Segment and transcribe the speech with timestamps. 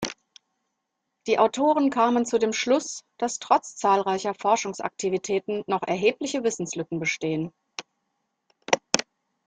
[1.27, 7.53] Die Autoren kamen zu dem Schluss, dass trotz zahlreicher Forschungsaktivitäten noch erhebliche Wissenslücken bestehen.